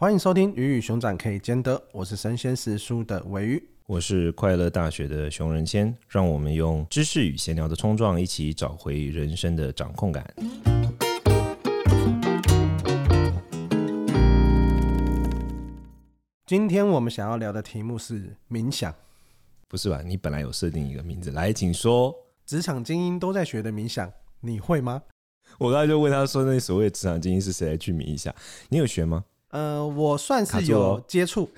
[0.00, 10.24] 欢迎收听《鱼与熊掌可以兼得》，我是神仙师叔的尾鱼，我是快乐大学的熊仁谦，让我们用知识与闲聊的冲撞，一起找回人生的掌控感。
[16.46, 18.94] 今天我们想要聊的题目是冥想，
[19.68, 20.00] 不是吧？
[20.02, 22.16] 你本来有设定一个名字，来，请说。
[22.46, 24.10] 职场精英都在学的冥想，
[24.40, 25.02] 你会吗？
[25.58, 28.34] 我刚才就问他说：“那所谓职场精英是谁来去冥想？
[28.70, 31.50] 你有学吗？”呃，我算是有接触，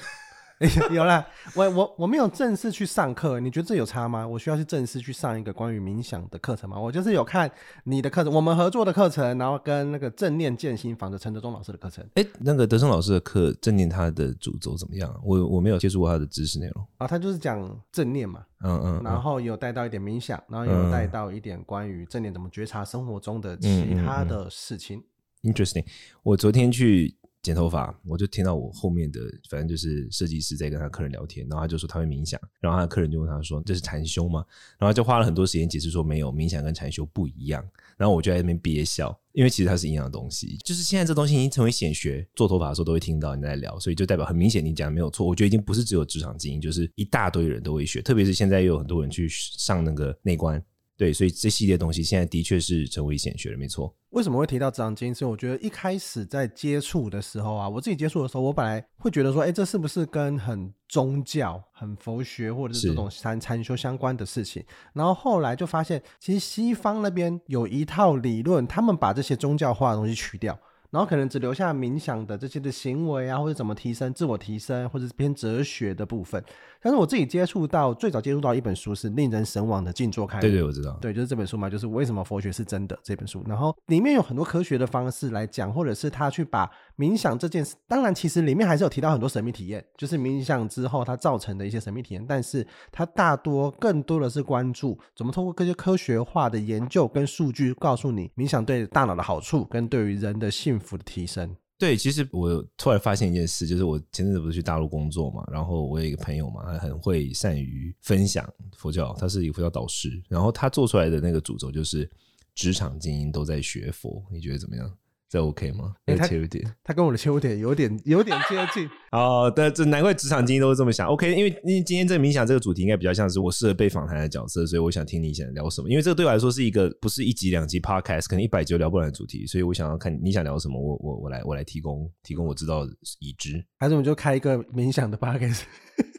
[0.93, 1.27] 有啦。
[1.55, 4.27] 我我我没有正式去上课，你觉得这有差吗？
[4.27, 6.79] 我需要去正式去上一个关于冥想的课程吗？
[6.79, 7.51] 我就是有看
[7.85, 12.03] 你的课程，我们合作的课程，然后跟那个正念建心房的陈德忠老师的课程。
[12.15, 15.21] 哎、欸，那个德忠老师的课，正念他的主轴怎么样？
[15.23, 24.99] 我我没有接触过他的知识内容啊，他就是讲正念嘛，嗯嗯，然后有带到一点冥想，然后有带到一点关于正念怎么觉察生活中的其他的事情。
[24.99, 25.01] 嗯
[25.43, 25.85] 嗯嗯、Interesting，
[26.23, 27.17] 我昨天去。
[27.43, 34.45] 剪头发，我就听到我后面的，反正就是设计师在跟他客人聊天，然后他就说他会冥想，然后他的客人就问他说：“这是禅修吗？”
[34.79, 37.63] 然后就花了很多时间解释说没有，冥想跟禅修不一样。
[37.97, 45.27] 然后我就在那边憋笑，因为其实它是一样的东西，就是现在这东西已经成为显学，做头发的时候都会听到你在聊，所以就代表很明显你讲的没有错。
[45.27, 50.63] 我觉得已经不是只有职场精英，就是一大堆人都会学，特别是现在又有很多人去上那个内观。
[50.97, 53.93] 对，所以这系列东西现在的确是成为显学了，没错。
[54.11, 64.63] 为什么会提到职场精以我觉得一开始在接触的时候啊，我自己接触的时候，我本来会觉得说，哎，这是不是跟很宗教、很佛学或者是这种禅禅修相关的事情？
[64.93, 70.57] 然后后来就发现，其实西方那边有一套理论，他们把这些宗教化的东西去掉。
[70.93, 76.45] 然后可能只留下冥想的这些的行为啊，或者怎么提升自我提升，或者是偏哲学的部分。
[76.83, 80.41] 但是我自己接触到最早接触到一本书是令人神往的静坐开悟。
[80.43, 80.93] 对对，我知道。
[81.01, 83.43] 对，就是这本书嘛，就是为什么佛学是真的这本书。
[83.49, 92.25] 然后里面有很多科学的方式来讲，或者是他去把冥想这件事，当然其实里面还是有提到很多神秘体验，就是冥想之后它造成的一些神秘体验。
[92.25, 100.93] 但是它大多更多的是关注怎么通过这些科学化的研究跟数据，告诉你冥想对大脑的好处跟对于人的幸福。
[100.93, 112.07] 的提升，对，其实我突然发现一件事，就是我前阵子不是去大陆工作嘛，然后我有一个朋友嘛，他很会善于分享佛教，他是一个佛教导师，然后他做出来的那个主轴就是
[112.55, 114.93] 职场精英都在学佛，你觉得怎么样？
[115.33, 115.95] 这 OK 吗？
[116.09, 119.51] 欸、切入点，他跟我的切入点有点有点接近 哦。
[119.57, 121.09] 但这难怪职场精英都是这么想。
[121.09, 125.89] OK，因为因为今天这个冥想这个主题应该比较像是我适合被访谈的角色，所以我想听你想聊什么。
[125.89, 135.63] 因为这个对我来说是一个不是一集两集 Podcast，可能一百集聊不完的主题，所以我想要看你想聊什么，我我我来我来提供提供我知道的已知，还是我们就开一个冥想的 Podcast？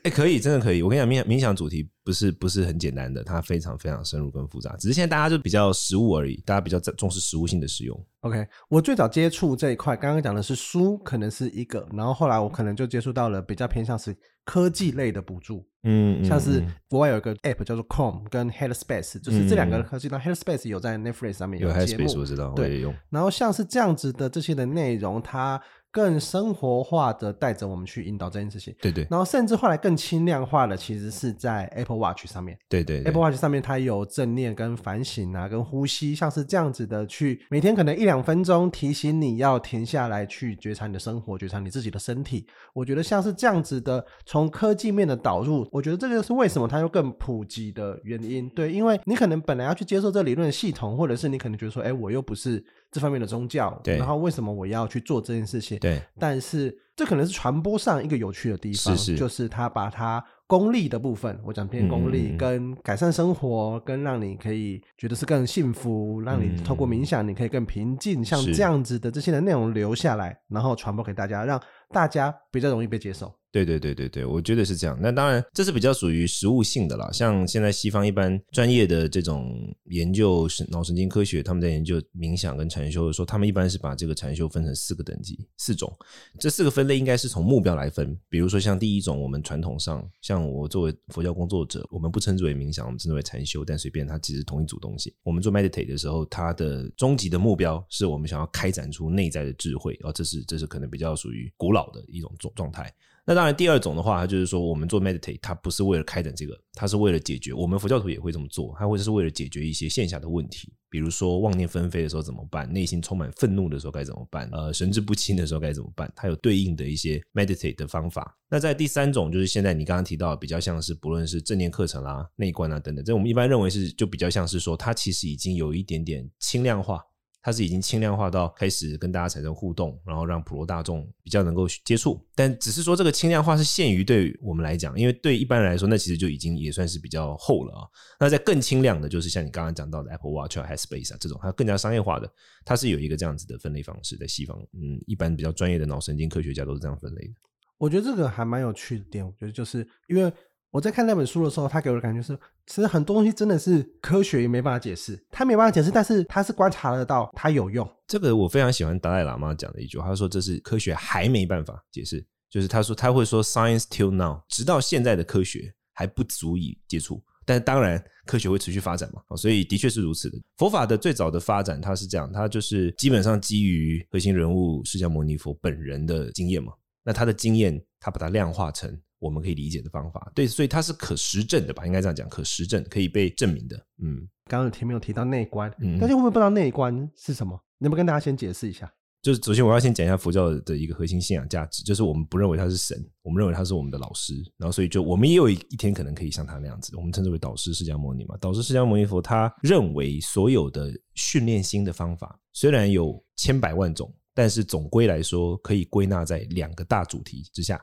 [0.03, 0.81] 哎、欸，可以，真的可以。
[0.81, 4.75] 我跟你讲，冥想冥想主题不是不是很简单的，它非常非常深入跟复杂。
[4.75, 8.05] 只是现在大家就比较实物而已，大家比较重视实物性的使用。
[8.19, 20.09] OK，我最早接触这一块，刚刚讲的是书，可能是一个，然后后来我可能就接触到了比较偏向是科技类的补助，嗯，像是国外有一个 App 叫做 Calm 跟 Headspace，就是这两个科技。
[20.09, 22.93] 那、嗯、Headspace 有在 Netflix 上面有节目，有 Headspace 我知道，对，用。
[23.09, 25.61] 然后像是这样子的这些的内容，它。
[25.93, 29.07] 更生活化的带着我们去引导这件事情，对对。
[29.11, 33.05] 然后甚至后来更轻量化的，其实是在 Apple Watch 上面，对对，对。
[33.05, 42.47] Apple Watch 上面它有正念跟反省啊，跟呼吸，像是这样子的去每天可能一两分钟提醒你要停下来去觉察你的生活，觉察你自己的身体。
[42.73, 48.49] 我觉得像是这样子的从科技面的导入，我觉得这个是为什么它又更普及的原因。
[48.49, 52.65] 对，因为你可能本来要去接受这理论系统，或者是你可能觉得说，哎，我又不是。
[52.93, 55.79] 这方面的宗教，对，然后为什么我要去做这件事情？
[55.79, 71.59] 对，但是这可能是传播上一个有趣的地方，是是，就是他把他功利的部分，我讲偏功利，嗯，跟改善生活，跟让你可以觉得是更幸福，让你透过冥想你可以更平静，像这样子的这些的内容留下来，然后传播给大家，让
[71.89, 73.33] 大家比较容易被接受。
[73.53, 74.97] 对对对对对，我觉得是这样。
[74.99, 77.11] 那当然，这是比较属于实务性的啦。
[77.11, 85.95] 像现在西方一般专业的这种研究神脑神经科学，他们在研究冥想跟禅修的时候，他们一般是把这个禅修分成四个等级、四种。
[86.39, 88.17] 这四个分类应该是从目标来分。
[88.27, 93.63] 比如说，像第一种，我们传统上，像我作为佛教工作者，我们不称之为冥想，我们称之为禅修。
[93.63, 95.15] 但随便，它其实同一组东西。
[95.21, 102.91] 我们做 meditate 的时候，它的终极的目标是我们想要开展出内在的智慧，而这是这是可能比较属于古老的一种状状态。
[103.25, 107.53] 那当然，第二种的话，它就是说，我们做 meditate，它不是为了开展这个，它是为了解决。
[107.53, 118.37] 我们佛教徒也会这么做，它会是为了解决一些线下的问题，比如说妄念纷飞的时候怎么办，内心充满愤怒的时候该怎么办，呃，神志不清的时候该怎么办，它有对应的一些 meditate 的方法。
[118.49, 127.01] 那在第三种，就是现在你刚刚提到，比较像是不论是正念课程啦、内观啊等等，这我们一般认为是就比较像是说，它其实已经有一点点轻量化。
[127.43, 132.25] 它是已经轻量化到开始跟大家产生互动，然后让普罗大众比较能够接触。
[132.33, 137.85] 但只是说这个轻量化是限于对我们来讲，因为对一般人来说，那其实就已经也算是比较厚了啊。
[138.17, 142.31] 那在更轻量的，就是像你刚刚讲到的 Apple Watch 啊、Headspace 啊这种，它更加商业化的，
[142.63, 147.33] 它是有一个这样子的分类方式，在西方，嗯，一般比较专业的脑神经科学家都是这样分类的。
[147.77, 150.31] 我觉得这个还蛮有趣的点，我觉得就是因为。
[150.73, 152.35] 我在看那本书的时候，他给我的感觉是，
[152.65, 157.87] 其实很多东西真的是科学也没办法解释，他没办法解释，但是他是观察得到，他有用。
[158.07, 170.39] 这个我非常喜欢达赖喇嘛讲的一句话，他说这是科学还没办法解释，就是他说他会说 science till now，直到现在的科学还不足以接触，但是当然科学会持续发展嘛，所以的确是如此的。
[170.57, 176.73] 佛法的最早的发展，它是这样，它就是基本上基于核心人物释迦牟尼佛本人的经验嘛，
[177.03, 178.99] 那他的经验，他把它量化成。
[179.23, 181.85] 我们可以理解的方法，对，所以它是可实证的吧？
[181.85, 183.77] 应该这样讲，可实证，可以被证明的。
[184.03, 187.57] 嗯，刚刚前面有提到内观，嗯，大家会不会不知道内观是什么？
[187.79, 188.91] 能不能跟大家先解释一下？
[189.21, 198.35] 就是首先我要先讲一下佛教的一个核心信仰价值，就是我们不认为他是神，我们认为他是我们的老师，然后所以就我们也有一一天可能可以像他那样子，我们称之为导师释迦牟尼嘛。
[198.41, 207.81] 导师释迦牟尼佛他认为所有的训练心的方法虽然有千百万种，但是总归来说可以归纳在两个大主题之下。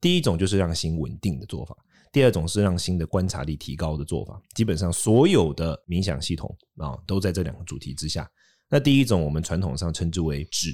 [0.00, 1.74] 第一种就是让心稳定的做法，
[2.12, 4.38] 第二种是让心的观察力提高的做法。
[4.54, 8.30] 基本上所有的冥想系统啊，都在这两个主题之下。
[8.68, 10.70] 那第一种我们传统上称之为止，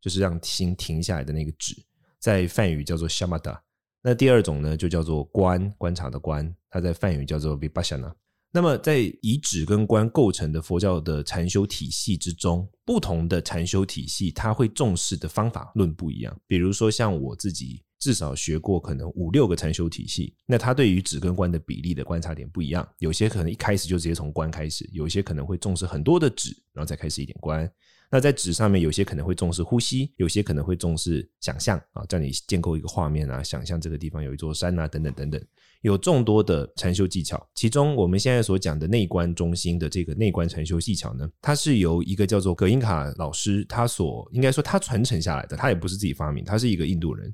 [0.00, 1.74] 就是让心停下来的那个止，
[2.18, 3.56] 在梵语叫做 shamatha。
[4.02, 8.12] 那第二种呢，就叫做观，观察的观，它在梵语叫做 vipassana。
[8.52, 16.36] 那么在以止跟观构成的佛教的禅修体系之中，不同的禅修体系，它会重视的方法论不一样。
[16.48, 17.82] 比如说像我自己。
[18.02, 27.70] 至少学过可能五六个禅修体系，那他对于指跟观的比例的观察点不一样，有些可能一开始就直接从观开始，有些可能会重视很多的指，然后再开始一点观。
[28.10, 35.40] 那在纸上面，有些可能会重视呼吸，有些可能会重视想象啊，叫你建构一个画面啊，想象这个地方有一座山啊，等等等等，
[35.82, 37.40] 有众多的禅修技巧。
[37.54, 47.32] 其中我们现在所讲的内观中心的这个内观禅修技巧呢，它是由一个叫做葛英卡老师，他所应该说他传承下来的，他也不是自己发明，他是一个印度人。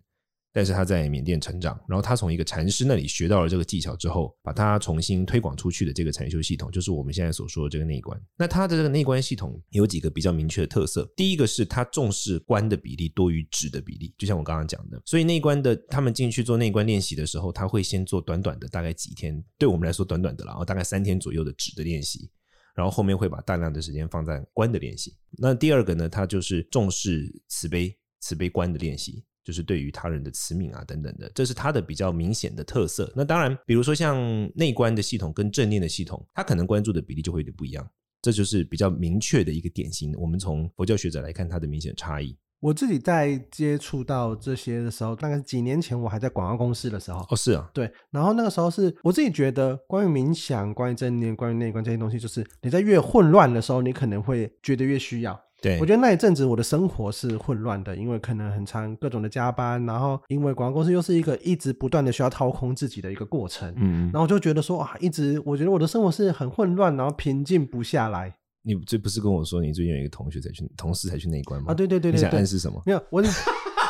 [0.53, 8.21] 但是他在缅甸成长，然后他从一个禅师那里学到了这个技巧之后，把它重新推广出去的这个禅修系统，就是我们现在所说的这个内观。
[8.37, 11.09] 那他的这个内观系统有几个比较明确的特色。
[11.15, 15.01] 第一个是他重视观的比例多于止的比例，就像我刚刚讲的。
[15.05, 22.31] 所以内观的他们进去做内观练习的时候，他会先做短短的大概几天，对我们来说短短的，然后大概三天左右的止的练习，
[22.75, 25.15] 然后后面会把大量的时间放在观的练习。
[25.37, 29.23] 那第二个呢，它就是重视慈悲、慈悲观的练习。
[29.49, 33.11] 就是对于他人的慈悯啊等等的，这是他的比较明显的特色。
[33.17, 34.19] 那当然，比如说像
[34.55, 37.89] 内观的系统跟正念的系统，他可能关注的比例就会有点不一样。
[38.21, 40.13] 这就是比较明确的一个典型。
[40.19, 42.37] 我们从佛教学者来看，它的明显差异。
[42.61, 47.25] 我自己在接触到这些的时候，大概是几年前，我还在广告公司的时候。
[47.31, 47.91] 哦，是啊，对。
[48.11, 55.41] 然后那个时候是我自己觉得，关于冥想、关于正念、关于内观这些东西，就是你在越混乱的时候，你可能会觉得越需要。
[55.61, 68.35] 对，我觉得那一阵子我的生活是混乱的，因为可能很长各种的加班，然后因为广告公司又是一个一直不断的需要掏空自己的一个过程，嗯，然后我就觉得说啊，一直我觉得我的生活是很混乱，然后平静不下来。
[68.63, 71.73] 你这不是跟我说你最近有一个同学才去，同事才去内关吗？
[71.73, 72.83] 啊，对对对对，你想暗示什么？
[72.87, 73.23] 没有我。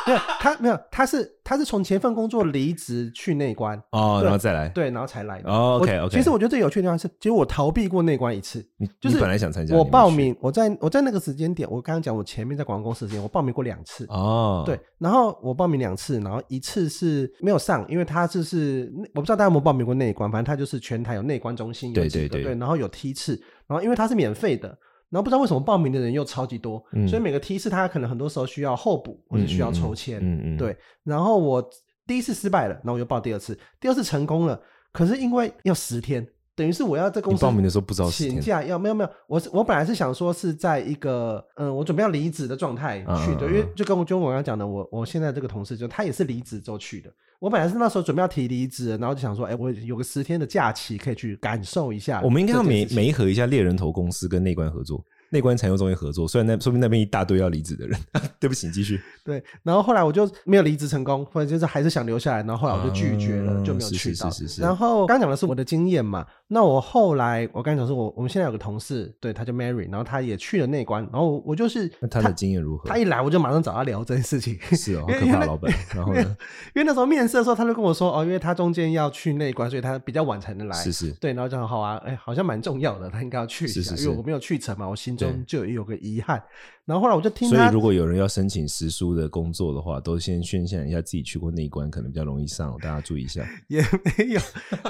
[0.09, 5.79] 没 有他，没有他是他是从前份工作离职去内关哦，然后再来对，然后才来的哦。
[5.81, 6.17] OK OK。
[6.17, 8.65] 其实我觉得最有趣的地方是，其实我逃避过内关一次。
[8.77, 14.63] 你就是你本来想参加，我报名，我在我在那个时间点，我刚刚讲我前面在广告公司时间，我报名过两次哦。
[14.65, 24.77] 对，然后我报名两次，然后一次是没有上，因为他就是我不知道大家有没有报名过内关，反正他就是全台有内关中心，对对对，对，然后有梯次，然后因为他是免费的。
[25.09, 30.75] 然后不知道为什么报名的人又超级多，嗯、所以每个梯次他可能很多时候需要候补或者需要抽签，嗯嗯，嗯，对。
[31.03, 31.69] 然后我
[32.05, 34.61] 第一次失败了，然后我又报第二次，第二次成功了，
[34.91, 36.27] 可是因为要十天。
[36.59, 47.09] 等于是我要在公司报名的时候不知道请假要没有没有，我我本来是想说是在一个嗯，我准备要离职的状态去的，嗯、因为就跟我就我刚刚讲的，我我现在这个同事就他也是离职之后去的。
[47.39, 52.19] 我本来是那时候准备要提离职，然后就想说，哎、欸，我有个十天的假期可以去感受一下。
[52.21, 55.01] 我们应该要媒媒合一下猎人头公司跟内观合作。
[55.31, 57.99] 内观禅修中心合作，虽然那说明那边一大堆要离职的人，
[58.39, 58.99] 对不起，你继续。
[59.23, 64.29] 对，然后后来我就没有离职成功，或者就是还是想留下来，然后后来我就拒绝了，嗯、就没有去到。
[64.29, 72.89] 是是是是是，然后刚讲的是我的经验嘛，那我后来我刚讲是我我们现在有个同事，对，他叫 Mary，然后他也去了内观，然后我就是那他的经验如何？
[72.89, 74.57] 他一来我就马上找他聊这件事情。
[74.71, 75.71] 是哦，可怕老板。
[75.93, 76.21] 然后呢？
[76.73, 80.75] 因为那时候面试的时候，他就跟我说哦，因为他中间要去内观，所以他比较晚才能来。
[80.75, 81.11] 是是。
[81.13, 86.41] 对，然后就很好啊，哎，好像蛮重要的，他应该要去一下，是是是，因为我没有去成嘛，我心中就有个遗憾。
[86.85, 93.47] 然后后来我就听他，所以如果有人要申请时书的工作的话，都先宣泄一下自己去过那一关，可能比较容易上，大家注意一下。
[93.67, 93.79] 也
[94.17, 94.41] 没有，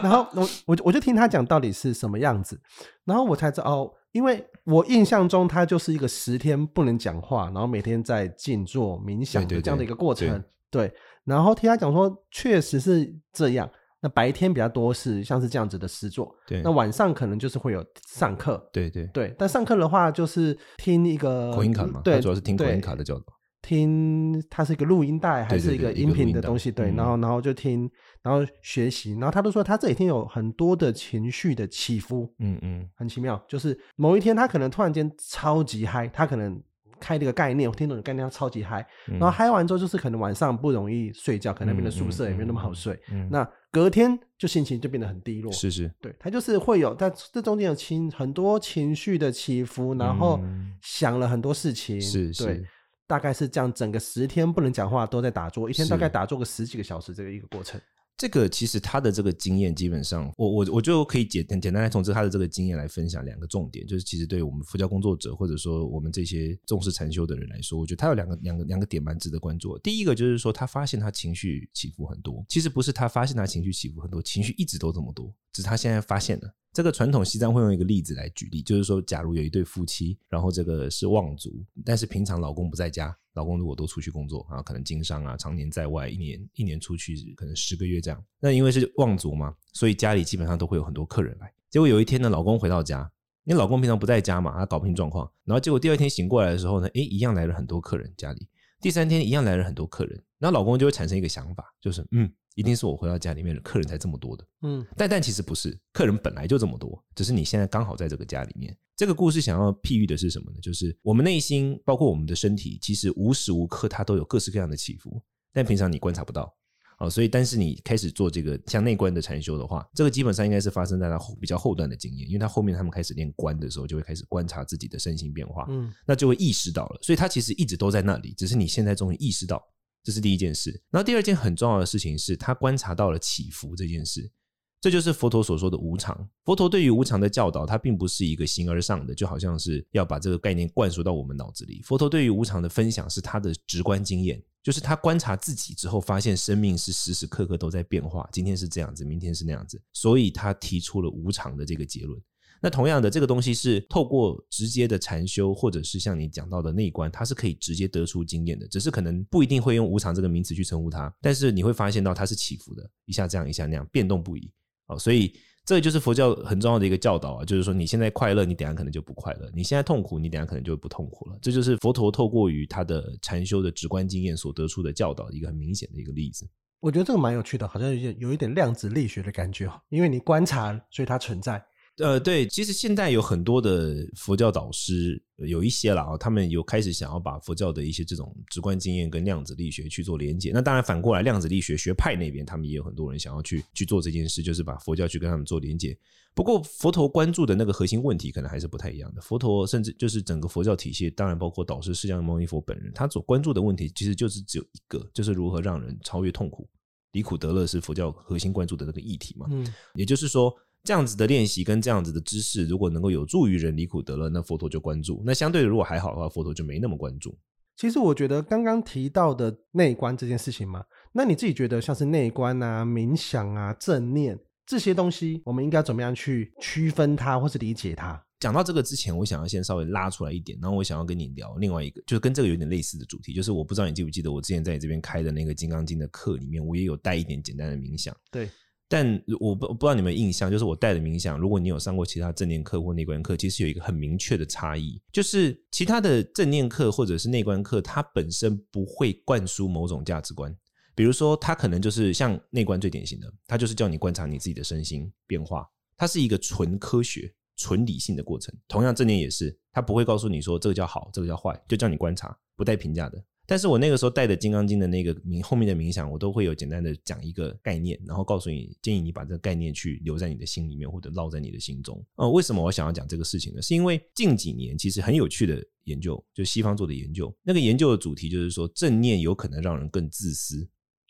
[0.01, 2.57] 然后 我我我就听他讲到底是什么样子，
[3.03, 10.27] 然后我才知道哦，因为我印象中他就是一个十天不能讲话，然后每天在静坐冥想的这样的一个过程。
[10.27, 10.37] 对，
[10.69, 13.69] 对，对，对，然后听他讲说，确实是这样。
[14.01, 16.61] 那白天比较多是像是这样子的诗作，对。
[16.61, 19.35] 那晚上可能就是会有上课，对对对。
[19.37, 23.25] 但上课的话就是听一个口音卡嘛，对，主要是听口音卡的教导。
[23.61, 26.71] 听它是一个录音带还是一个音频的东西？
[26.71, 27.91] 对，对，对，对，然后然后就听，
[28.23, 33.41] 然后学习，然后他都说他这几天有很多的情绪的起伏，嗯嗯，很奇妙。
[33.49, 36.61] 就是某一天他可能突然间超级嗨，他可能。
[36.99, 42.99] 开这个概念，我听懂的概念，他超级嗨，然后嗨完之后，就是可能晚上不容易睡觉，可能那边的宿舍也没有那么好睡。
[43.29, 45.51] 那隔天就心情就变得很低落。
[45.51, 50.39] 是是，对，他就是会有在这中间有情很多情绪的起伏，然后
[50.81, 52.01] 想了很多事情。
[52.01, 52.63] 是是，对，
[53.07, 57.79] 大概是这样，整个十天不能讲话，都在打坐，一天大概打坐个十几个小时，这个一个过程。
[58.19, 69.77] 这个其实他的这个经验，基本上我我我就可以简简单来从这他的这个经验来分享两个重点，就是其实对我们佛教工作者或者说我们这些重视禅修的人来说，我觉得他有两个两个两个点蛮值得关注。
[69.79, 76.53] 第一个就是说，他发现他情绪起伏很多，其实不是他发现他情绪起伏很多，情绪一直都这么多，是他现在发现了。
[76.71, 81.51] 这个传统西藏会用一个例子来举例，就是说，假如有一对夫妻，然后这个是望族，
[81.83, 88.23] 但是平常老公不在家，老公如果都出去工作啊，可能经商啊，常年在外，一年一年出去可能十个月这样。
[88.39, 91.51] 那因为是望族嘛，所以家里基本上都会有很多客人来。
[91.71, 93.11] 结果有一天呢，老公回到家，
[93.45, 98.47] 因为老公平常不在家嘛，他搞不清状况，然后结果第二天醒过来的时候呢，诶，一样来了很多客人家里，
[98.81, 102.31] 第三天一样来了很多客人，然后老公就会产生一个想法，就是嗯。
[102.55, 108.77] 一定是我回到家里面的客人才这么多的，嗯，但但其实不是，客人本来就这么多，只是你现在刚好在这个家里面。
[108.97, 110.57] 这个故事想要譬喻的是什么呢？
[110.61, 116.53] 就是我们内心，包括我们的身体，其实无时无刻它都有各式各样的起伏，但平常你观察不到，
[116.99, 129.63] 哦，所以但是你开始做这个像内观的禅修的话，这个基本上应该是发生在他后比较后段的经验，因为他后面他们开始练观的时候，就会开始观察自己的身心变化，嗯，那就会意识到了，所以他其实一直都在那里，只是你现在终于意识到。
[130.01, 134.31] 这是第一件事，然后第二件很重要的事情是他观察到了起伏这件事，
[134.79, 136.27] 这就是佛陀所说的无常。
[136.45, 141.81] 佛陀对于无常的教导，它并不是一个形而上的，就好像是要把这个概念灌输到我们脑子里。
[141.83, 152.21] 佛陀对于无常的分享是他的直观经验，就是他观察自己之后，发现生命是时时刻刻都在变化，今天是这样子，明天是那样子，所以他提出了无常的这个结论。
[152.61, 158.67] 那同样的，这个东西是透过直接的禅修，或者是像你讲到的内观，它是可以直接得出经验的。
[158.67, 164.51] 只是可能不一定会用无常这个名词去称呼它，但是你会发现到它是起伏的，一下这样，一下那样，变动不已。
[164.87, 165.33] 哦，所以
[165.69, 171.37] 这就是佛教很重要的一个教导啊，就是说你现在快乐，你等下可能就不快乐；你现在痛苦，你等下可能就不痛苦了。
[171.43, 176.49] 这就是佛陀透过于他的禅修的直观经验所得出的教导，一个很明显的一个例子。
[176.79, 181.63] 我觉得这个蛮有趣的，好像有点有一点量子力学的感觉，因为你观察，所以它存在。
[181.99, 190.51] 呃，对，其实现在有很多的佛教导师，有一些了啊，他们有开始想要把佛教的一些这种直观经验跟量子力学去做连接。
[190.53, 195.97] 那当然反过来，量子力学学派那边，他们也有很多人想要去去做这件事，就是把佛教去跟他们做连接。
[196.33, 199.21] 不过佛陀关注的那个核心问题，可能还是不太一样的。
[199.21, 206.65] 佛陀甚至就是整个佛教体系，当然包括导师释迦牟尼佛本人，他所关注的问题，其实就是只有一个，就是如何让人超越痛苦，
[207.11, 209.47] 离苦得乐，是佛教核心关注的那个议题嘛。
[209.49, 210.55] 嗯，也就是说。
[210.89, 217.37] 这样子的练习跟这样子的知识，如果能够有助于人离苦得乐，那佛陀就关注；那相对的，如果还好的话，佛陀就没那么关注。
[217.77, 228.19] 其实我觉得刚刚提到的内观这件事情嘛，那你自己觉得像是内观啊、冥想啊、正念这些东西，我们应该怎么样去区分它，或是理解它？
[228.39, 238.11] 讲到这个之前，我想要先稍微拉出来一点，然后我想要跟你聊另外一个，就是跟这个有点类似的主题，就是我不知道你记不记得，我之前在你这边开的那个《金刚经》的课里面，我也有带一点简单的冥想。
[238.31, 238.49] 对。
[238.91, 250.53] 但我不不知道你们印象，就是我带的冥想，如果你有上过其他正念课或内观课，其实有一个很明确的差异，就是其他的正念课或者是内观课，它本身不会灌输某种价值观，
[250.95, 258.51] 比如说它可能就是像内观最典型的，它就是叫你观察你自己的身心变化，它是一个纯科学、纯理性的过程。
[258.67, 263.23] 同样正念也是，它不会告诉你说这个叫好，这个叫坏，就叫你观察，不带评价的。
[263.49, 271.99] 但是我那个时候带的《金刚经》的那个冥后面的冥想，我都会有简单的讲一个概念，然后告诉你，建议你把这个概念去留在你的心里面，或者烙在你的心中。
[272.17, 273.61] 呃，为什么我想要讲这个事情呢？
[273.61, 280.69] 是因为近几年其实很有趣的研究，就西方做的研究，那个研究的主题就是说，正念有可能让人更自私，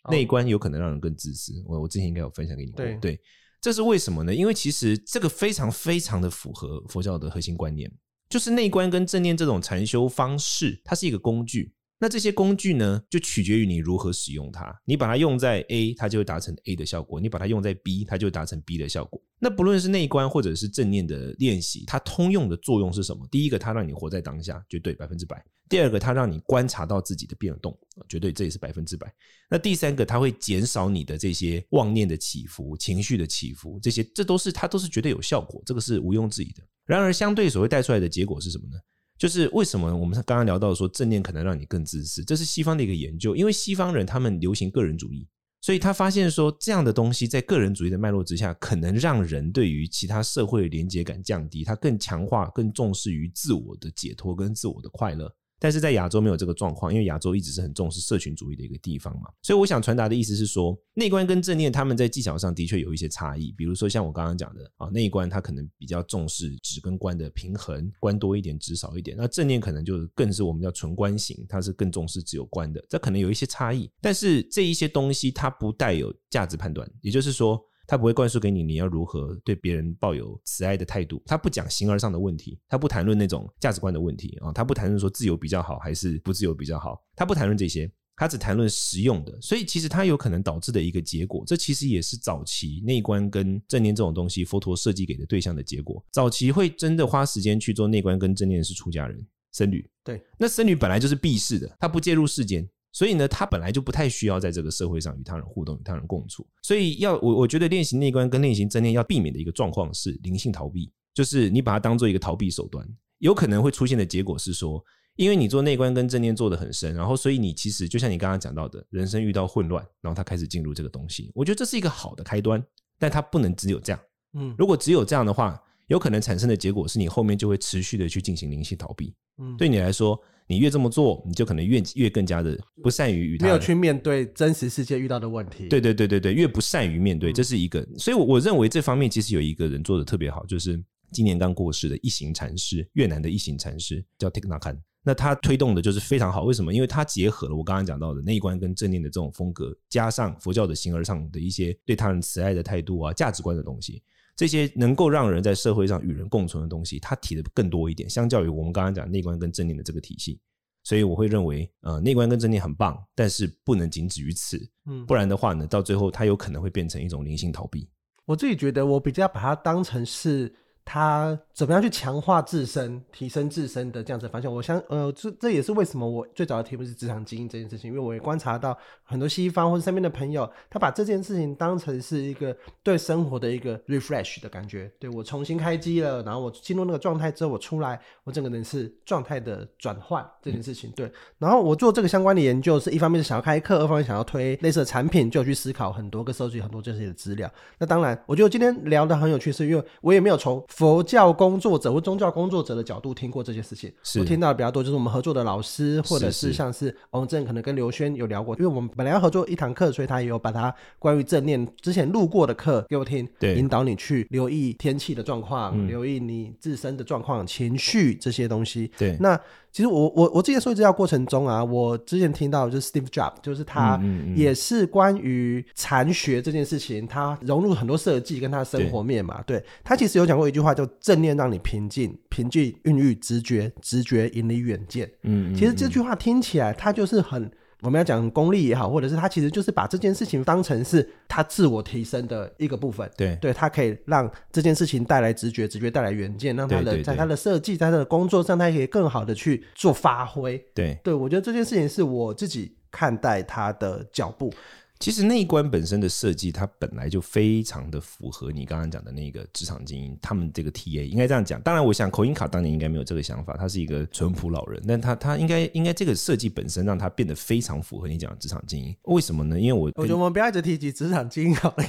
[0.09, 1.61] 内观有可能让人更自私。
[1.65, 3.19] 我我之前应该有分享给你过，对，对，
[3.59, 4.33] 这是为什么呢？
[4.33, 7.91] 因为其实这个非常非常的符合佛教的核心观念。
[8.29, 11.73] 就是内观跟正念这种禅修方式，它是一个工具。
[12.01, 14.73] 那这些工具呢，就取决于你如何使用它。
[14.85, 19.21] 你把它用在 A，它就会达成 A 的效果；你把它用在 B，它就会达成 B 的效果。
[19.37, 23.27] 那不论是内观或者是正念的练习，它通用的作用是什么？
[23.29, 25.35] 第一个，它让你活在当下，绝对百分之百；
[25.67, 27.77] 第二个，它让你观察到自己的变动，
[28.07, 29.13] 绝对这也是百分之百。
[29.49, 36.63] 那第三个，它会减少你的这些妄念的起伏、情绪的起伏，这些这都是它都是绝对有效果，这个是毋庸置疑的。
[36.85, 38.77] 然而，相对所谓带出来的结果是什么呢？
[39.19, 45.27] 就是为什么我们刚刚聊到说正念可能让你更自私，这是西方的一个研究，因为西方人他们流行个人主义，
[45.59, 55.29] 所以他发现说这样的东西在个人主义的脉络之下，可能让人对于其他社会的连结感降低，他更强化、更重视于自我的解脱跟自我的快乐。
[55.59, 63.53] 但是在亚洲没有这个状况，因为亚洲一直是很重视社群主义的一个地方嘛，所以我想传达的意思是说，内观跟正念他们在技巧上的确有一些差异。
[63.57, 69.17] 比如说像我刚刚讲的啊，内观它可能比较重视止跟观的平衡，观多一点，止少一点。
[69.17, 73.91] 那正念可能就是更是我们叫纯观型，它是更重视只有观的，这可能有一些差异。
[74.01, 77.59] 但是这一些东西它不带有价值判断，也就是说。
[77.89, 89.35] 他不会灌输给你你要如何对别人抱有慈爱的态度，他不讲形而上的问题，他不谈论那种价值观的问题啊，他不谈论说自由比较好还是不自由比较好，他不谈论这些，他只谈论实用的。
[89.41, 96.05] 所以其实他有可能导致的一个结果，这其实也是早期内观跟正念这种东西，佛陀设计给的对象的结果。
[96.11, 99.83] 早期会真的花时间去做内观跟正念是出家人、僧侣。
[100.03, 102.69] 对，那僧侣本来就是避世的，他不介入世间。
[102.91, 106.45] 所以呢，他本来就不太需要在这个社会上与他人互动、与他人共处。
[106.63, 112.87] 所以要我我觉得练习内观跟练习正念要避免的一个状况是灵性逃避，就是你把它当做一个逃避手段，
[113.19, 114.83] 有可能会出现的结果是说，
[115.15, 121.31] 因为你做内观跟正念做得很深，然后所以你其实就像你刚刚讲到的，人生遇到混乱，然后他开始进入这个东西。
[121.35, 122.63] 我觉得这是一个好的开端，
[122.97, 123.99] 但它不能只有这样。
[124.33, 129.13] 嗯，如果只有这样的话，有可能产生的结果是你后面就会持续的去进行灵性逃避。
[129.37, 130.19] 嗯，对你来说。
[130.49, 135.67] 你越这么做，你就可能越越更加的不善于与他没有去面对真实世界遇到的问题。
[135.67, 137.87] 对对对对对，越不善于面对，这是一个。
[137.99, 144.79] 所以，我我认为这方面其实有一个人做的特别好，就是今年刚过世的一行禅师，越南的一行禅师叫 Thich Nhat Hanh。
[145.03, 146.73] 那他推动的就是非常好，为什么？
[146.73, 154.01] 因为他结合了我刚刚讲到的内观跟正念的这种风格，加上佛教的形而上的一些对他人慈爱的态度啊、价值观的东西。
[154.39, 160.39] 这些能够让人在社会上与人共存的东西，他提的更多一点，相较于我们刚刚讲内观跟正念的这个体系，
[160.85, 167.89] 所以我会认为，呃，内观跟正念很棒，但是不能仅止于此，嗯，不然的话呢，到最后它有可能会变成一种灵性逃避。
[168.23, 170.55] 我自己觉得，我比较把它当成是。
[170.91, 174.51] 他怎么样去强化自身、提升自身的这样子的方向？
[174.51, 184.91] 我想，呃，这这也是为什么我最早的题目是职场精英这件事情，因为我也观察到很多西方或者身边的朋友，他把这件事情当成是一个对生活的一个 refresh 的感觉。
[184.97, 190.89] 对，我重新开机了，然后我进入那个状态之后，我出来，我整个人是状态的转换这件事情。
[190.95, 197.47] 对，然后我做这个相关的研究，是一方面是想要开课，二方面想要推类似的产品，就去思考很多个收集很多这些的资料。
[197.77, 200.65] 那当然，我觉得今天聊得很有趣，是因为我也没有从。
[200.79, 218.89] 佛教工作者或宗教工作者的角度听过这些事情，我听到的比较多，就是我们合作的老师，或者是像是王正可能跟刘轩有聊过，因为我们本来要合作一堂课，所以他也有把他关于正念之前录过的课给我听，对，引导你去留意天气的状况，嗯，留意你自身的状况、情绪这些东西。
[218.97, 219.37] 对，那。
[219.71, 223.99] 其实我我我之前说资料过程中啊，我之前听到就是 Steve Jobs，就是他
[224.35, 229.41] 也是关于禅学这件事情，他融入很多设计跟他的生活面嘛。
[229.45, 235.09] 对，他其实有讲过一句话，叫“正念让你平静，平静孕育直觉，直觉引你远见”。
[235.23, 237.49] 嗯，其实这句话听起来，他就是很。
[237.81, 243.09] 我们要讲功利也好，或者是他其实就是把这件事情当成是他自我提升的一个部分。
[243.15, 250.57] 对，对他可以让这件事情带来直觉，直觉带来远见，让他的在他的设计，在他的工作上，他可以更好的去做发挥。
[250.73, 254.53] 对，对我觉得这件事情是我自己看待他的脚步。
[254.99, 261.61] 其实那一关本身的设计，它本来就非常的符合你刚刚讲的那个职场精英，他们这个 TA 应该这样讲。
[261.61, 268.93] 当然，我想口音卡当年应该没有这个想法，他是一个淳朴老人，但他他应该应该这个设计本身让他变得非常符合你讲的职场精英。
[269.03, 269.57] 为什么呢？
[269.57, 271.85] 因为我我觉得我们不要一直提及职场精英好了，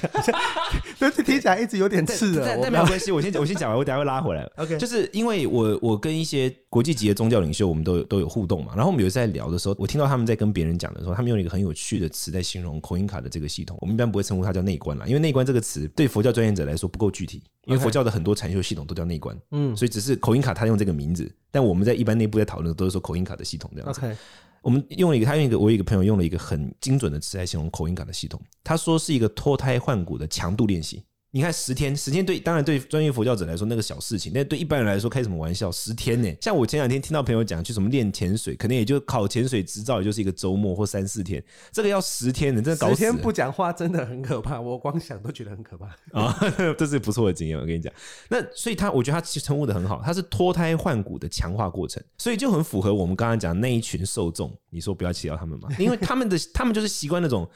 [1.00, 2.46] 但是听起来一直有点刺耳。
[2.46, 4.48] 但但没有关系，我先我先讲完，我等下会拉回来。
[4.54, 8.72] OK，就是因为我我跟一些国际级的宗教领袖，我们都有都有互动嘛。
[8.76, 13.76] 然后我们有一次在聊的时候，我听到他们在跟别人讲的时候，他们用一个很有趣的词在形容口音卡的这个系统。
[13.80, 24.00] 我们一般不会称呼它叫内观啦，因为内观这个词对佛教专业者来说不够具体，因为佛教的很多禅修系统都叫内观，嗯，所以只是口音卡他用这个名字，但我们在一般内部在讨论的都是说口音卡的系统这样子。
[24.00, 24.16] OK，
[24.62, 31.04] 我们用了一个，他用一个，我有一个朋友用了一个很精准的词来形容口音卡的系统，他说是一个脱胎换骨的强度练习。
[31.32, 35.70] 你看十天，十天对当然对专业佛教者来说那个小事情，但对一般人来说开什么玩笑？
[35.70, 36.28] 十天呢？
[36.40, 41.40] 像我前两天听到朋友讲去什么练潜水，可能也就考潜水执照，也就是一个周末或三四天，
[41.70, 42.94] 这个要十天，你真的搞死。
[42.96, 46.36] 十天不讲话真的很可怕，我光想都觉得很可怕啊！
[46.76, 47.92] 这是不错的经验，我跟你讲。
[48.28, 54.52] 那所以他，我觉得他称呼的很好，他是脱胎换骨的强化过程，所以就很符合我们刚刚讲那一群受众。
[54.70, 55.68] 你说不要气到他们嘛？
[55.78, 57.48] 因为他们的他们就是习惯那种。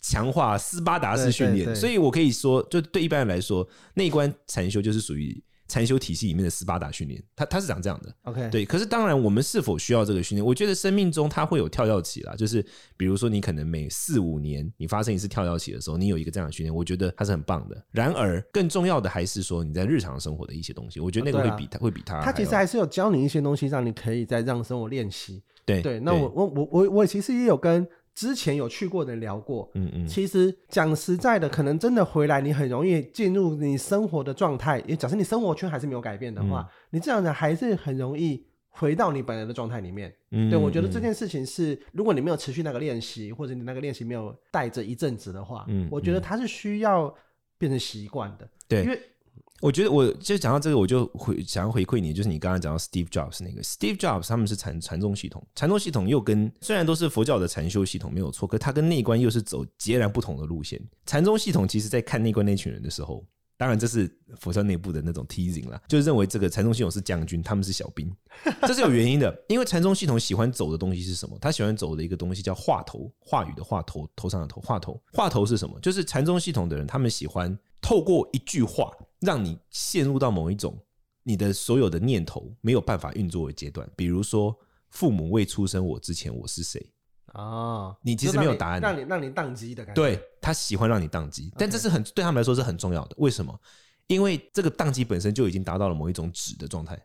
[0.00, 7.20] 强化斯巴达式训练，所以我可以说，就对一般人来说，内观禅修就是属于禅修体系里面的斯巴达训练。
[7.34, 8.64] 它它是长这样的，OK，对。
[8.64, 10.46] 可是当然，我们是否需要这个训练？
[10.46, 12.64] 我觉得生命中它会有跳跃期啦，就是
[12.96, 17.84] 比如说你可能每四五年你发生一次跳跃期的时候，你有一个这样的训练，我觉得它是很棒的。
[17.90, 22.20] 然而，更重要的还是说你在日常生活的一些东西，我觉得那个会比它会比它。
[22.22, 25.42] 它其实还是有教你一些东西，让你可以在这样生活练习。
[25.64, 27.86] 对对，那我我我我我其实也有跟。
[28.16, 34.80] 之前有去过的人聊过，嗯嗯，其实讲实在的，可能真的回来，你很容易进入你生活的状态。
[34.80, 40.10] 因为假设你生活圈还是没有改变的话，嗯、你这样子还是很容易回到你本来的状态里面。
[40.30, 47.14] 嗯，对，我觉得这件事情是，如果你没有持续那个练习，或者你那个练习没有带着一阵子的话，嗯，我觉得它是需要
[47.58, 48.48] 变成习惯的。
[48.66, 48.98] 对，因为。
[49.60, 60.80] 我觉得，我就讲到这个，我就回想要回馈你，就是你刚刚讲到 Steve Jobs 那个 Steve Jobs，他们是禅禅宗系统，禅宗系统又跟虽然都是佛教的禅修系统没有错，可它跟内观又是走截然不同的路线。
[61.06, 63.24] 禅宗系统其实在看内观那群人的时候，
[63.56, 68.14] 当然这是佛教内部的那种 teasing 啦，就是认为这个禅宗系统是将军，他们是小兵，
[68.66, 71.38] 这是有原因的， 因为禅宗系统喜欢走的东西是什么？
[71.40, 75.80] 他喜欢走的一个东西叫话头，话语的话头，头上的头，话头，话头是什么？
[75.80, 78.92] 就是禅宗系统的人，他们喜欢透过一句话。
[79.20, 80.78] 让你陷入到某一种
[81.22, 84.56] 你的所有的念头没有办法运作的阶段，比如说
[84.90, 86.80] 父母未出生我之前我是谁
[87.32, 87.42] 啊？
[87.42, 90.00] 哦、你其实没有答案，让你让你宕机的感觉。
[90.00, 93.14] 对，他喜欢让你宕机，但这是很对他们来说是很重要的。
[93.18, 93.58] 为什么？
[94.06, 96.96] 因为这个宕机本身就已经达到了某一种止的状态。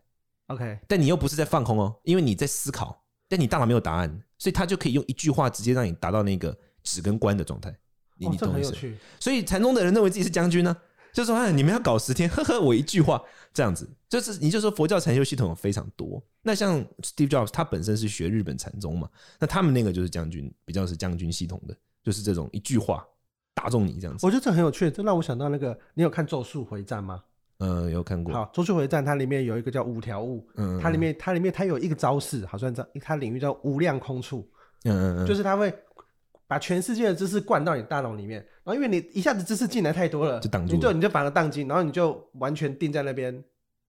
[0.46, 7.76] OK，但你又不是在放空哦，因为你在思考，但你大脑没有答案，所以他就可以用一句话直接让你达到那个止跟观的状态。
[8.16, 8.76] 你你懂意思？
[9.18, 10.76] 所以禅宗的人认为自己是将军呢。
[11.12, 13.22] 就说哎，你们要搞十天， 呵呵，我一句话
[13.52, 16.22] 这样子，就是你就说佛教禅修系统非常多。
[16.42, 23.06] 那像 Steve Jobs，他本身是学日本禅宗嘛，那他们那个就是将军，比较是将军系统的，就是这种一句话
[23.54, 24.24] 打中你这样子。
[24.26, 27.22] 我觉得这很有趣，这让我想到那个，你有看《咒术回战》吗？
[27.58, 28.32] 嗯，有看过。
[28.32, 34.48] 好，《咒术回战》它里面有一个叫五条悟，嗯，它里面它里面它有一个招式，好像叫它领域叫无量空处，
[34.84, 35.72] 嗯嗯嗯，就是它会。
[36.52, 43.32] 把全世界的知识灌到你大脑里面，然后因为你一下子知识进来太多了，就挡住，你就你就把它当机，然后你就完全定在那边。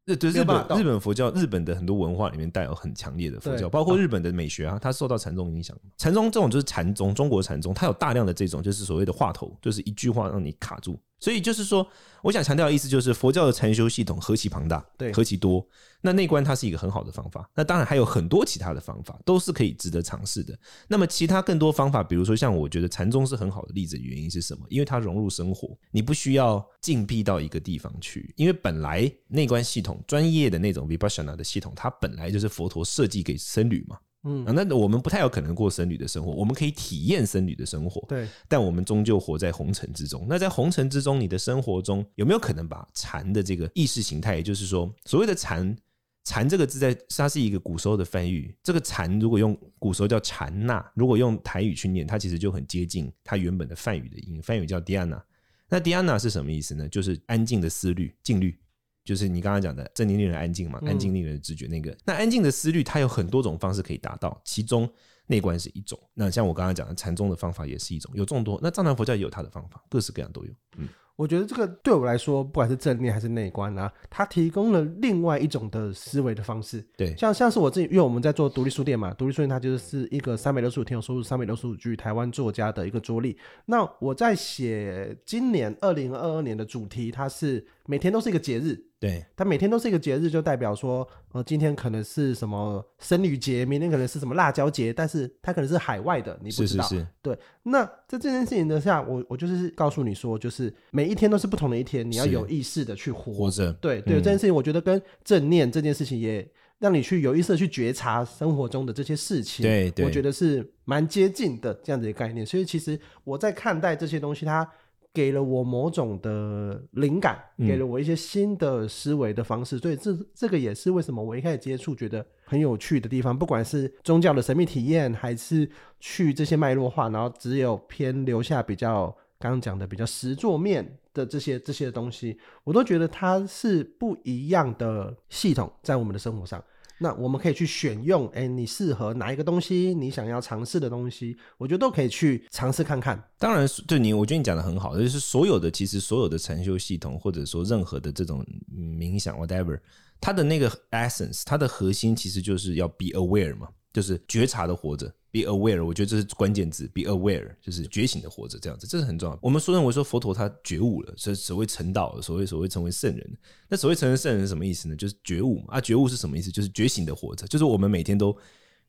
[0.05, 5.77] 日对日本日本佛教，日本的很多文化里面带有很强烈的佛教，包括日本的美学啊，它受到禅宗影响。
[5.97, 10.97] 禅宗这种就是禅宗，中国禅宗，它有大量的这种就是所谓的话头，就是一句话让你卡住。
[11.23, 11.87] 所以就是说，
[12.21, 15.65] 我想强调的意思就是，佛教的禅修系统何其庞大，对，何其多。
[16.01, 20.53] 那内观它是一个很好的方法，那当然还有很多其他的方法都是可以值得尝试的。
[20.85, 24.65] 那么其他更多方法，比如说像我觉得禅宗是很好的例子，原因是什么？
[24.67, 33.97] 因为它融入生活，你不需要禁闭到一个地方去，因为本来内观系统专业的那种 Vipassana 的系统，它本来就是佛陀设计给僧侣嘛。
[34.25, 40.25] 嗯，那我们不太有可能过僧侣的生活，我们可以体验僧侣的生活，对，但我们终究活在红尘之中。
[40.29, 45.75] 那在红尘之中，你的生活中有没有可能把禅的这个意识形态，也就是说，所谓的禅，
[46.23, 55.21] 禅这个字在它是一个古时候的梵语，这个禅如果用古时候叫禅那，如果用台语去念，它其实就很接近它原本的梵语的音，梵语叫 Dhyana。
[55.67, 56.87] 那 Dhyana 是什么意思呢？
[56.87, 58.57] 就是安静的思虑，静虑。
[59.03, 61.91] 就是你刚刚讲的正念令人安静嘛，安静令人直觉那个。
[61.91, 64.89] 嗯、那安静的思虑，它有很多种方式可以达到，其中
[65.27, 65.99] 内观是一种。
[66.13, 68.59] 那像我刚刚讲的禅宗的方法也是一种，有众多。
[68.61, 70.51] 那藏传佛教也有它的方法，各式各样都有。
[70.77, 70.87] 嗯。
[71.15, 76.83] 我觉得这个对我来说，不管是正念还是内观啊，它提供了另外一种的思维的方式。
[76.97, 83.37] 对，像像是我自己，因为我们在做独立书店嘛，独立书店它就是一个三百六十五天有收入、三百六十五句台湾作家的一个着力。
[83.67, 88.79] 那我在写今年二零二二年的主题，它是每天都是一个节日。
[88.99, 96.83] 对，它每天都是一个节日，就代表说，呃，今天可能是什么生女节，明天可能是什么辣椒节，但是它可能是海外的，你不知道。
[96.85, 97.07] 是是是。
[97.21, 103.33] 对，那在这件事情的下，我我就是告诉你说，就是每一天都是不同的一天，你要有意识的去活。
[103.33, 103.73] 活着。
[103.73, 109.63] 对对，嗯、这件事情我觉得跟正念这件事情也让你去有意识的去觉察生活中的这些事情。
[109.63, 110.05] 对对。
[110.05, 114.65] 我觉得是蛮接近的这样子的概念，所以其实我在看待这些东西，它。
[115.13, 123.37] 给了我某种的灵感，给了我一些新的思维的方式，嗯、所以这这个也是为什么我一开始接触觉得很有趣的地方。
[123.37, 136.63] 不管是宗教的神秘体验，还是去这些脉络化，然后只有偏留下比较刚刚讲的比较实作面的这些这些东西，我都觉得它是不一样的系统在我们的生活上。
[137.03, 139.93] 那我们可以去选用，哎，你适合哪一个东西？
[139.93, 143.21] 你想要尝试的东西，我觉得都可以去尝试看看。
[143.37, 148.41] 当然，对你，我觉得你讲的很好，就是所有的其实所有的禅修系统，或者说任何的这种
[148.73, 149.77] 冥想，whatever，
[150.21, 155.13] 它的那个 essence，它的核心其实就是要 be aware 嘛，就是觉察的活着。
[155.31, 156.87] Be aware，我觉得这是关键字。
[156.89, 159.39] Be aware 就是觉醒的活着，这样子，这是很重要。
[159.41, 163.37] 我们说认为说佛陀他觉悟了，所所谓成道，所谓所谓成为圣人。
[163.67, 164.95] 那所谓成为圣人是什么意思呢？
[164.95, 165.63] 就是觉悟。
[165.67, 166.51] 啊，觉悟是什么意思？
[166.51, 168.35] 就是觉醒的活着，就是我们每天都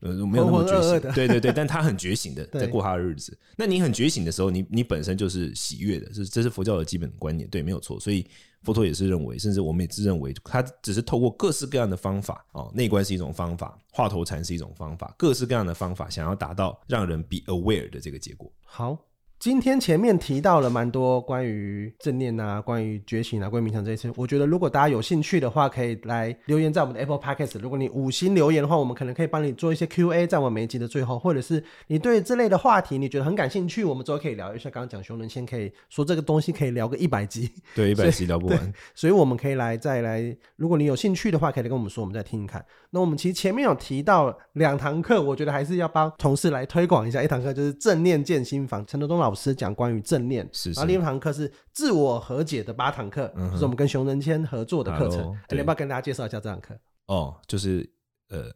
[0.00, 3.36] 呃没有那么觉醒，对对对，但他很觉醒的 在过他的日子。
[3.56, 7.98] 那你很觉醒的时候，你你本身就是喜悦的，这这是佛教的基本观念，对，没有错。
[7.98, 8.26] 所以。
[8.64, 18.50] 佛陀也是认为，甚至我们也自认为，他只是透过各式各样的方法哦，内观是一种方法，化头禅是一种方法，各式各样的方法，想要达到让人 be aware 的这个结果。
[18.64, 18.98] 好。
[19.44, 27.58] 今天前面提到了蛮多关于正念啊，关于觉醒啊，关于冥想这些，我觉得如果大家有兴趣的话，可以来留言在我们的 Apple Podcast。
[27.60, 34.70] 如果你五星留言的话，我们可能可以帮你做一些 Q&A，在我们每一集的最后，或者是你对这类的话题你觉得很感兴趣，我们之后可以聊一下。
[34.70, 40.34] 刚刚讲熊仁先可以说这个东西可以聊个一百集， 对，一百集聊不完， 所以我们可以来再来。
[40.56, 42.64] 如果你有兴趣的话，可以来跟我们说，我们再听一看。
[42.88, 47.22] 那我们其实前面有提到两堂课，我觉得还是要帮同事来推广一下。
[47.22, 50.28] 一堂课就是正念健心房，陈德东老师讲关于正。
[50.28, 55.36] 念是，是，然后另一堂课是自我和解的八堂课，嗯、就是我们跟熊仁谦合作的课程。
[55.50, 56.74] 你要不要跟大家介绍一下这堂课？
[57.06, 57.88] 哦，就是
[58.30, 58.50] 呃，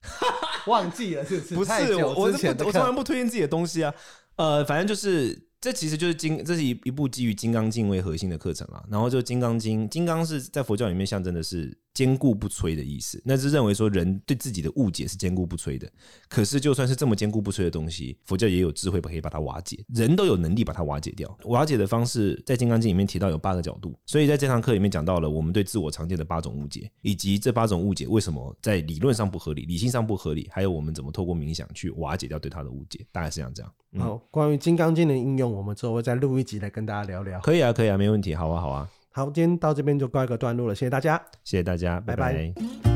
[0.66, 1.54] 忘记了是不是？
[1.54, 3.94] 不是，我我我从来不推荐自己的东西啊。
[4.36, 5.46] 呃，反正就是。
[5.62, 8.82] 这其实就是金，这是一一部基于《金刚经》为核心的课程啊。
[8.90, 13.20] 然后就《金刚经》，金刚是在佛教里面象征的是坚固不摧的意思。
[13.24, 15.90] 那是认为说人对自己的误解是坚固不摧的。
[16.28, 19.84] 可是就算是这么坚固不摧的东西，佛教也有智慧可以把它瓦解。
[19.88, 21.38] 人都有能力把它瓦解掉。
[21.44, 23.94] 瓦解的方式在《金刚经》里面提到有八个角度。
[24.06, 33.04] 所以在这堂课里面讲到了我们对自我常见的八种误解，以及这八种误解为什么在理论上不合理、理性上不合理，还有我们怎么透过冥想去瓦解掉对它的误解。
[33.10, 33.72] 大概是像这样。
[33.92, 35.52] 嗯、好，关于《金刚经》的应用。
[35.52, 37.40] 我们之后会再录一集来跟大家聊聊。
[37.40, 38.34] 可以啊，可以啊，没问题。
[38.34, 38.88] 好啊，好啊。
[39.12, 42.32] 好，今天到这边就告一个段落了，谢谢大家，谢谢大家，拜拜。
[42.32, 42.89] 拜拜。